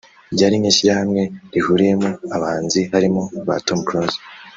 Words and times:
ryari 0.33 0.55
nk’ishyirahamwe 0.59 1.21
rihuriyemo 1.53 2.09
abahanzi 2.35 2.79
harimo 2.93 3.21
ba 3.47 3.55
Tom 3.67 3.79
Close 3.87 4.19